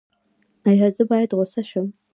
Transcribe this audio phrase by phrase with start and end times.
[0.69, 1.87] ایا زه باید غوسه شم؟